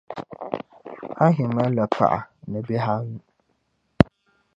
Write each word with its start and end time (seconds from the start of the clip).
Ahi 1.25 1.43
mali 1.55 1.73
la 1.77 1.85
paɣa 1.93 2.19
ni 2.49 2.59
bihi 2.67 2.89
anu. 2.97 3.17